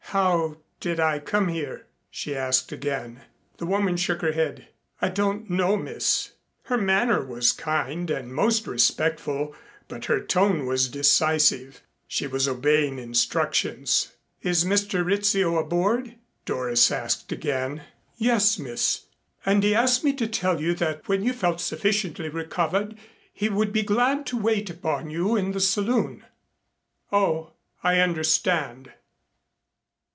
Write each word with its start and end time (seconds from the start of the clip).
"How 0.13 0.57
did 0.81 0.99
I 0.99 1.19
come 1.19 1.47
here?" 1.47 1.87
she 2.09 2.35
asked 2.35 2.73
again. 2.73 3.21
The 3.59 3.65
woman 3.65 3.95
shook 3.95 4.19
her 4.21 4.33
head. 4.33 4.67
"I 5.01 5.07
don't 5.07 5.49
know, 5.49 5.77
miss." 5.77 6.33
Her 6.63 6.77
manner 6.77 7.25
was 7.25 7.53
kind 7.53 8.09
and 8.11 8.33
most 8.33 8.67
respectful 8.67 9.55
but 9.87 10.03
her 10.07 10.19
tone 10.19 10.65
was 10.65 10.89
decisive. 10.89 11.81
She 12.09 12.27
was 12.27 12.45
obeying 12.45 12.99
instructions. 12.99 14.11
"Is 14.41 14.65
Mr. 14.65 15.05
Rizzio 15.05 15.55
aboard?" 15.57 16.15
Doris 16.45 16.91
asked 16.91 17.31
again. 17.31 17.83
"Yes, 18.17 18.59
miss. 18.59 19.05
And 19.45 19.63
he 19.63 19.73
asked 19.73 20.03
me 20.03 20.11
to 20.15 20.27
tell 20.27 20.59
you 20.59 20.73
that 20.75 21.07
when 21.07 21.23
you 21.23 21.31
felt 21.31 21.61
sufficiently 21.61 22.27
recovered 22.27 22.97
he 23.31 23.47
would 23.47 23.71
be 23.71 23.81
glad 23.81 24.25
to 24.25 24.37
wait 24.37 24.69
upon 24.69 25.09
you 25.09 25.37
in 25.37 25.53
the 25.53 25.61
saloon." 25.61 26.25
"Oh, 27.13 27.53
I 27.81 28.01
understand." 28.01 28.91